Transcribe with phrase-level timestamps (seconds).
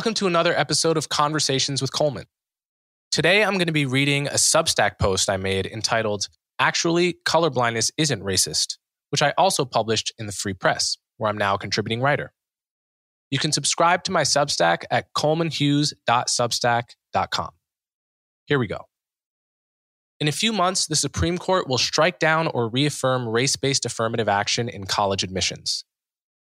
[0.00, 2.24] Welcome to another episode of Conversations with Coleman.
[3.10, 6.26] Today, I'm going to be reading a Substack post I made entitled,
[6.58, 8.78] Actually, Colorblindness Isn't Racist,
[9.10, 12.32] which I also published in the Free Press, where I'm now a contributing writer.
[13.30, 17.50] You can subscribe to my Substack at colemanhughes.substack.com.
[18.46, 18.86] Here we go.
[20.18, 24.30] In a few months, the Supreme Court will strike down or reaffirm race based affirmative
[24.30, 25.84] action in college admissions.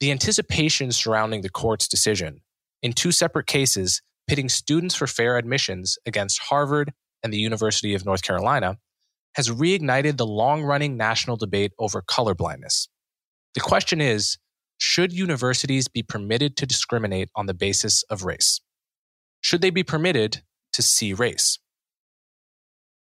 [0.00, 2.40] The anticipation surrounding the court's decision,
[2.84, 8.04] in two separate cases pitting students for fair admissions against Harvard and the University of
[8.04, 8.76] North Carolina,
[9.34, 12.88] has reignited the long running national debate over colorblindness.
[13.54, 14.38] The question is
[14.78, 18.60] should universities be permitted to discriminate on the basis of race?
[19.40, 20.42] Should they be permitted
[20.72, 21.58] to see race?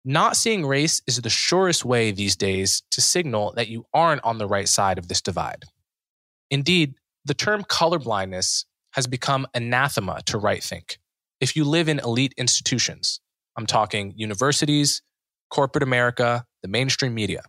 [0.04, 4.38] Not seeing race is the surest way these days to signal that you aren't on
[4.38, 5.64] the right side of this divide.
[6.52, 8.66] Indeed, the term colorblindness
[8.96, 10.98] has become anathema to right think.
[11.42, 13.20] If you live in elite institutions,
[13.58, 15.02] I'm talking universities,
[15.50, 17.44] corporate America, the mainstream media,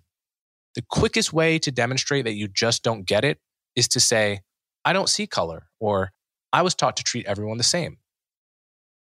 [0.74, 3.38] the quickest way to demonstrate that you just don't get it
[3.76, 4.40] is to say,
[4.84, 6.10] I don't see color, or
[6.52, 7.98] I was taught to treat everyone the same.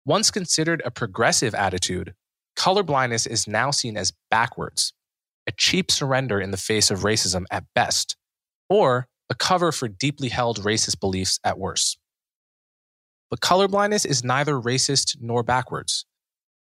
[0.06, 2.14] Once considered a progressive attitude,
[2.56, 4.92] colorblindness is now seen as backwards,
[5.48, 8.16] a cheap surrender in the face of racism at best,
[8.70, 11.98] or a cover for deeply held racist beliefs at worst.
[13.30, 16.06] But colorblindness is neither racist nor backwards.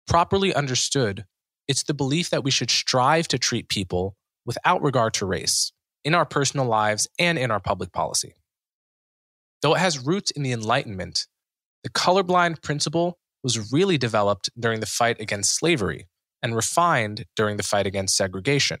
[0.06, 1.24] Properly understood,
[1.68, 5.72] it's the belief that we should strive to treat people without regard to race
[6.04, 8.34] in our personal lives and in our public policy.
[9.62, 11.26] Though it has roots in the Enlightenment,
[11.84, 16.08] the colorblind principle was really developed during the fight against slavery
[16.42, 18.78] and refined during the fight against segregation.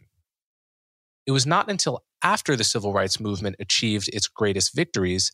[1.26, 5.32] It was not until after the civil rights movement achieved its greatest victories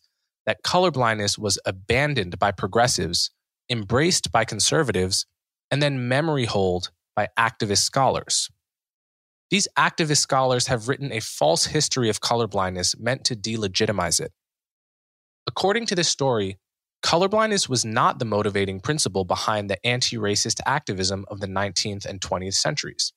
[0.49, 3.29] that colorblindness was abandoned by progressives,
[3.69, 5.27] embraced by conservatives,
[5.69, 8.49] and then memory holed by activist scholars.
[9.51, 14.31] These activist scholars have written a false history of colorblindness meant to delegitimize it.
[15.45, 16.57] According to this story,
[17.05, 22.19] colorblindness was not the motivating principle behind the anti racist activism of the 19th and
[22.21, 23.13] 20th centuries.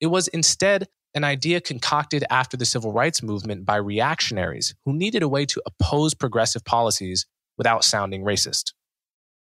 [0.00, 5.22] It was instead an idea concocted after the civil rights movement by reactionaries who needed
[5.22, 8.74] a way to oppose progressive policies without sounding racist.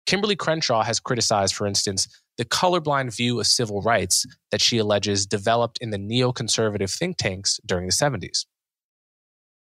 [0.05, 5.25] Kimberly Crenshaw has criticized, for instance, the colorblind view of civil rights that she alleges
[5.25, 8.45] developed in the neoconservative think tanks during the 70s.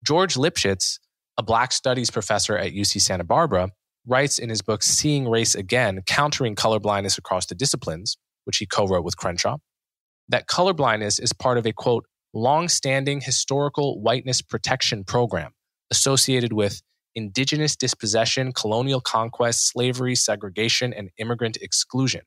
[0.06, 1.00] George Lipsitz,
[1.38, 3.70] a Black Studies professor at UC Santa Barbara,
[4.06, 8.88] writes in his book Seeing Race Again Countering Colorblindness Across the Disciplines, which he co
[8.88, 9.58] wrote with Crenshaw,
[10.31, 15.52] that colorblindness is part of a quote, long standing historical whiteness protection program
[15.92, 16.81] associated with
[17.16, 22.22] indigenous dispossession, colonial conquest, slavery, segregation, and immigrant exclusion.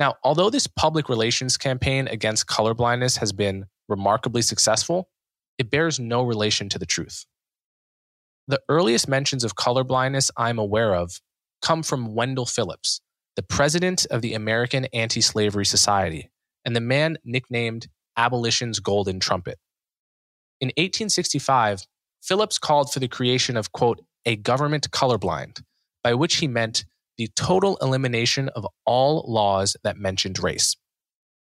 [0.00, 5.08] Now, although this public relations campaign against colorblindness has been remarkably successful,
[5.58, 7.24] it bears no relation to the truth.
[8.48, 11.20] The earliest mentions of colorblindness I'm aware of
[11.62, 13.00] come from Wendell Phillips,
[13.36, 16.30] the president of the American Anti Slavery Society,
[16.68, 19.58] and the man nicknamed Abolition's Golden Trumpet.
[20.60, 21.86] In 1865,
[22.22, 25.62] Phillips called for the creation of, quote, a government colorblind,
[26.04, 26.84] by which he meant
[27.16, 30.76] the total elimination of all laws that mentioned race.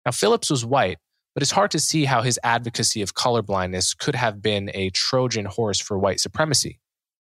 [0.05, 0.99] Now, Phillips was white,
[1.33, 5.47] but it's hard to see how his advocacy of colorblindness could have been a Trojan
[5.47, 6.81] horse for white supremacy,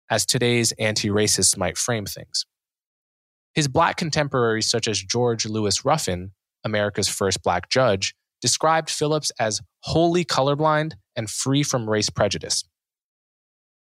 [0.09, 2.47] as today's anti racists might frame things.
[3.53, 6.31] His black contemporaries, such as George Lewis Ruffin,
[6.65, 12.65] America's first black judge, described Phillips as wholly colorblind and free from race prejudice.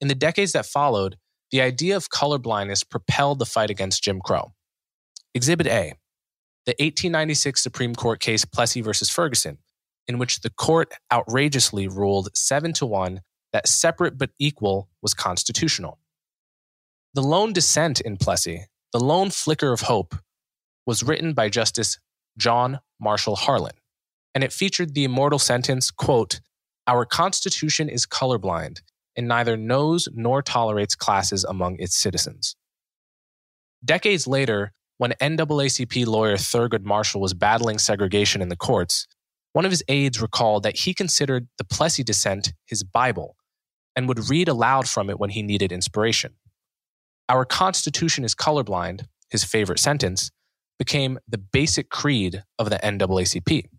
[0.02, 1.16] In the decades that followed,
[1.52, 4.54] the idea of colorblindness propelled the fight against Jim Crow.
[5.34, 5.94] Exhibit A
[6.66, 8.92] the 1896 Supreme Court case Plessy v.
[9.10, 9.58] Ferguson,
[10.08, 13.22] in which the court outrageously ruled 7 to 1
[13.52, 16.00] that separate but equal was constitutional.
[17.14, 20.16] The lone dissent in Plessy, the lone flicker of hope,
[20.86, 22.00] was written by Justice
[22.38, 23.76] John Marshall Harlan,
[24.34, 26.40] and it featured the immortal sentence, quote,
[26.88, 28.80] Our Constitution is colorblind
[29.16, 32.56] and neither knows nor tolerates classes among its citizens.
[33.86, 39.08] Decades later, when NAACP lawyer Thurgood Marshall was battling segregation in the courts,
[39.52, 43.36] one of his aides recalled that he considered the Plessy dissent his Bible
[43.96, 46.34] and would read aloud from it when he needed inspiration.
[47.30, 50.32] Our Constitution is colorblind, his favorite sentence,
[50.84, 53.70] became the basic creed of the NAACP.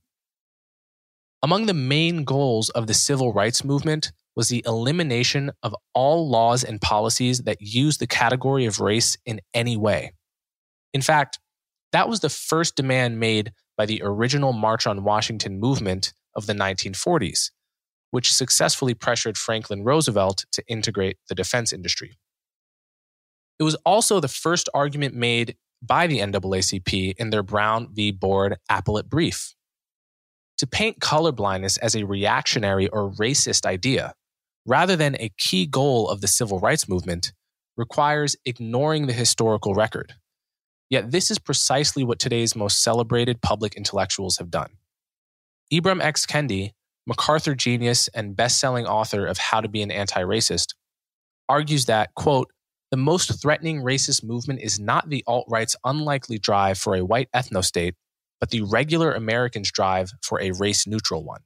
[1.43, 6.65] Among the main goals of the civil rights movement was the elimination of all laws
[6.65, 10.15] and policies that use the category of race in any way.
[10.95, 11.39] In fact,
[11.93, 16.55] that was the first demand made by the original March on Washington movement of the
[16.55, 17.51] 1940s,
[18.13, 22.13] which successfully pressured Franklin Roosevelt to integrate the defense industry.
[23.59, 28.11] It was also the first argument made by the NAACP in their Brown v.
[28.11, 29.55] Board appellate brief.
[30.59, 34.15] To paint colorblindness as a reactionary or racist idea,
[34.67, 37.33] rather than a key goal of the civil rights movement,
[37.77, 40.15] requires ignoring the historical record.
[40.91, 44.71] Yet, this is precisely what today's most celebrated public intellectuals have done.
[45.73, 46.25] Ibram X.
[46.25, 46.71] Kendi,
[47.07, 50.75] MacArthur genius and best selling author of How to Be an Anti Racist,
[51.49, 52.51] argues that, quote,
[52.95, 57.29] the most threatening racist movement is not the alt right's unlikely drive for a white
[57.35, 57.95] ethnostate,
[58.39, 61.41] but the regular American's drive for a race neutral one.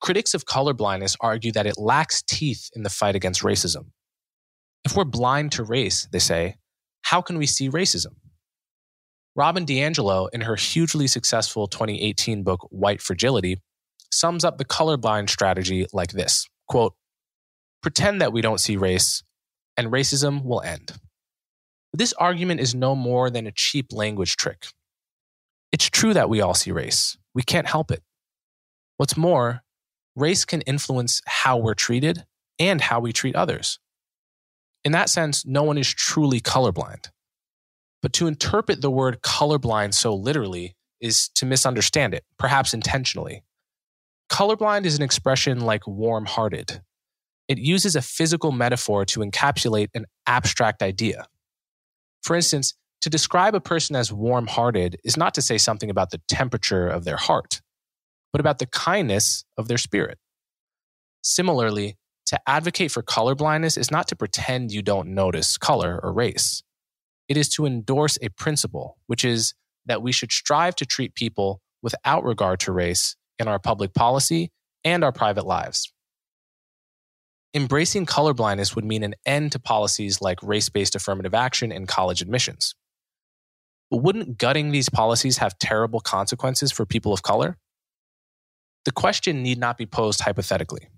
[0.00, 3.86] Critics of colorblindness argue that it lacks teeth in the fight against racism.
[4.84, 6.58] If we're blind to race, they say,
[7.02, 8.14] how can we see racism?
[9.34, 13.60] Robin DiAngelo, in her hugely successful 2018 book, White Fragility,
[14.12, 16.94] sums up the colorblind strategy like this quote,
[17.82, 19.24] Pretend that we don't see race,
[19.76, 20.92] and racism will end.
[21.92, 24.66] This argument is no more than a cheap language trick.
[25.72, 27.16] It's true that we all see race.
[27.34, 28.02] We can't help it.
[28.96, 29.62] What's more,
[30.14, 32.24] race can influence how we're treated
[32.58, 33.78] and how we treat others.
[34.84, 37.10] In that sense, no one is truly colorblind.
[38.02, 43.44] But to interpret the word colorblind so literally is to misunderstand it, perhaps intentionally.
[44.30, 46.82] Colorblind is an expression like warm hearted,
[47.52, 51.26] it uses a physical metaphor to encapsulate an abstract idea.
[52.22, 52.72] For instance,
[53.02, 56.88] to describe a person as warm hearted is not to say something about the temperature
[56.88, 57.60] of their heart,
[58.32, 60.18] but about the kindness of their spirit.
[61.22, 66.62] Similarly, to advocate for colorblindness is not to pretend you don't notice color or race.
[67.28, 69.52] It is to endorse a principle, which is
[69.84, 74.50] that we should strive to treat people without regard to race in our public policy
[74.84, 75.92] and our private lives.
[77.54, 82.22] Embracing colorblindness would mean an end to policies like race based affirmative action in college
[82.22, 82.74] admissions.
[83.90, 87.58] But wouldn't gutting these policies have terrible consequences for people of color?
[88.86, 90.88] The question need not be posed hypothetically.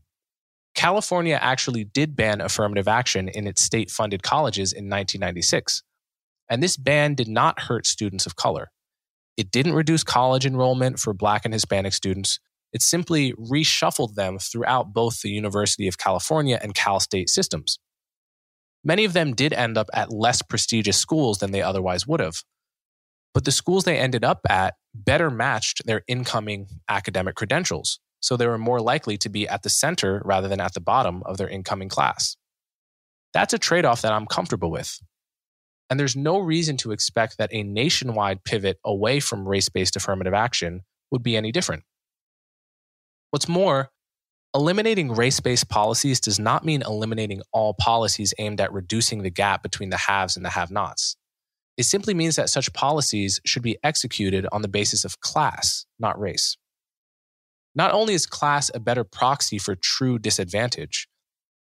[0.76, 5.82] California actually did ban affirmative action in its state funded colleges in 1996.
[6.48, 8.70] And this ban did not hurt students of color.
[9.36, 12.38] It didn't reduce college enrollment for Black and Hispanic students,
[12.74, 17.78] it simply reshuffled them throughout both the University of California and Cal State systems.
[18.84, 22.42] Many of them did end up at less prestigious schools than they otherwise would have.
[23.32, 28.46] But the schools they ended up at better matched their incoming academic credentials, so they
[28.46, 31.48] were more likely to be at the center rather than at the bottom of their
[31.48, 32.36] incoming class.
[33.32, 35.00] That's a trade off that I'm comfortable with.
[35.90, 40.34] And there's no reason to expect that a nationwide pivot away from race based affirmative
[40.34, 41.84] action would be any different.
[43.34, 43.90] What's more,
[44.54, 49.60] eliminating race based policies does not mean eliminating all policies aimed at reducing the gap
[49.60, 51.16] between the haves and the have nots.
[51.76, 56.16] It simply means that such policies should be executed on the basis of class, not
[56.16, 56.56] race.
[57.74, 61.08] Not only is class a better proxy for true disadvantage,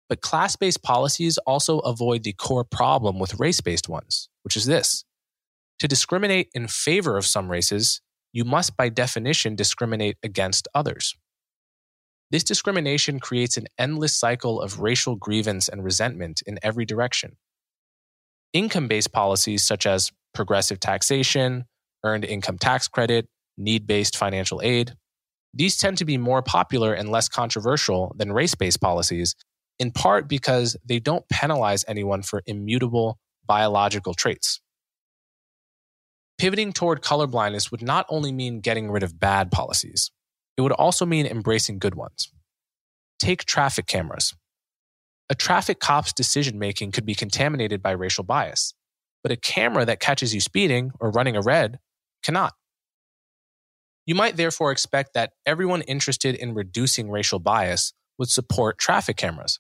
[0.08, 4.68] but class based policies also avoid the core problem with race based ones, which is
[4.68, 5.04] this
[5.80, 8.00] to discriminate in favor of some races,
[8.32, 11.14] you must by definition discriminate against others.
[12.30, 17.38] This discrimination creates an endless cycle of racial grievance and resentment in every direction.
[18.54, 21.66] Income based policies such as progressive taxation,
[22.04, 24.94] earned income tax credit, need based financial aid,
[25.54, 29.36] these tend to be more popular and less controversial than race based policies,
[29.80, 34.62] in part because they don't penalize anyone for immutable biological traits.
[36.38, 40.12] Pivoting toward colorblindness would not only mean getting rid of bad policies,
[40.58, 42.32] it would also mean embracing good ones.
[43.20, 44.36] Take traffic cameras.
[45.30, 48.74] A traffic cop's decision making could be contaminated by racial bias,
[49.24, 51.80] but a camera that catches you speeding or running a red
[52.24, 52.54] cannot.
[54.06, 59.60] You might therefore expect that everyone interested in reducing racial bias would support traffic cameras.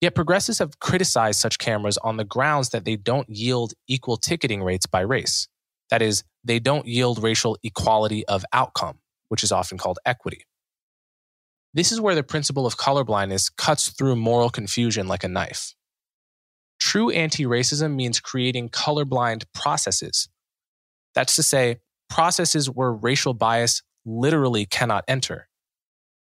[0.00, 4.62] Yet progressives have criticized such cameras on the grounds that they don't yield equal ticketing
[4.62, 5.48] rates by race.
[5.90, 8.98] That is, they don't yield racial equality of outcome
[9.32, 10.44] which is often called equity.
[11.74, 15.74] This is where the principle of colorblindness cuts through moral confusion like a knife.
[16.80, 20.28] True anti racism means creating colorblind processes.
[21.14, 21.78] That's to say,
[22.10, 25.48] processes where racial bias literally cannot enter.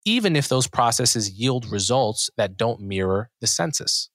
[0.05, 4.09] even if those processes yield results that don't mirror the census.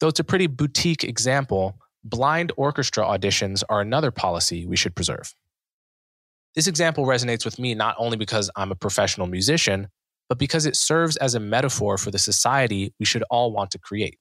[0.00, 5.34] Though it's a pretty boutique example, blind orchestra auditions are another policy we should preserve.
[6.54, 9.88] This example resonates with me not only because I'm a professional musician,
[10.28, 13.78] but because it serves as a metaphor for the society we should all want to
[13.78, 14.18] create.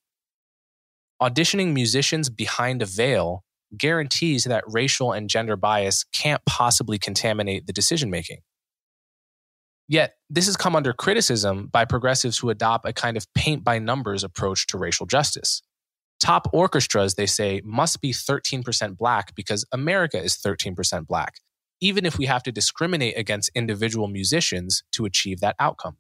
[1.22, 3.44] Auditioning musicians behind a veil
[3.76, 8.40] guarantees that racial and gender bias can't possibly contaminate the decision making.
[9.90, 13.80] Yet, this has come under criticism by progressives who adopt a kind of paint by
[13.80, 15.62] numbers approach to racial justice.
[16.20, 21.36] Top orchestras, they say, must be 13% black because America is 13% black,
[21.80, 25.98] even if we have to discriminate against individual musicians to achieve that outcome.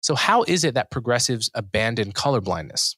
[0.00, 2.96] So, how is it that progressives abandon colorblindness?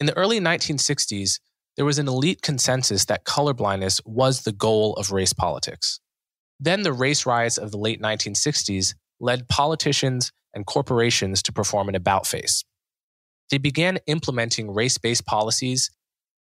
[0.00, 1.40] In the early 1960s,
[1.76, 6.00] there was an elite consensus that colorblindness was the goal of race politics.
[6.60, 11.94] Then the race riots of the late 1960s led politicians and corporations to perform an
[11.94, 12.64] about face.
[13.50, 15.90] They began implementing race based policies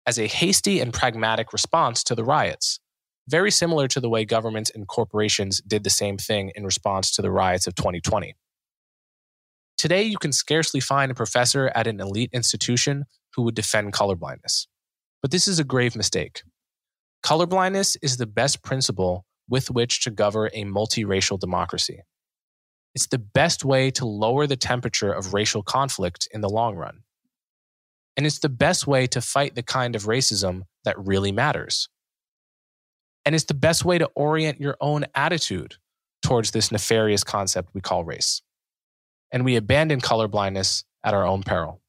[0.06, 2.80] as a hasty and pragmatic response to the riots,
[3.28, 7.22] very similar to the way governments and corporations did the same thing in response to
[7.22, 8.34] the riots of 2020.
[9.76, 14.66] Today, you can scarcely find a professor at an elite institution who would defend colorblindness.
[15.22, 16.42] But this is a grave mistake.
[17.24, 22.00] Colorblindness is the best principle with which to govern a multiracial democracy.
[22.94, 27.00] It's the best way to lower the temperature of racial conflict in the long run.
[28.16, 31.88] And it's the best way to fight the kind of racism that really matters.
[33.24, 35.76] And it's the best way to orient your own attitude
[36.22, 38.42] towards this nefarious concept we call race.
[39.32, 41.80] And we abandon colorblindness at our own peril.